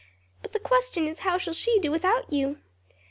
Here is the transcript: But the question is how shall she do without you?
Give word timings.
But 0.41 0.51
the 0.53 0.59
question 0.59 1.05
is 1.07 1.19
how 1.19 1.37
shall 1.37 1.53
she 1.53 1.79
do 1.79 1.91
without 1.91 2.33
you? 2.33 2.57